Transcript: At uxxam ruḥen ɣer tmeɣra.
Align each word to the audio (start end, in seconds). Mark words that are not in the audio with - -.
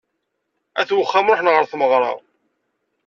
At 0.79 0.89
uxxam 0.97 1.27
ruḥen 1.31 1.51
ɣer 1.53 1.63
tmeɣra. 1.71 2.11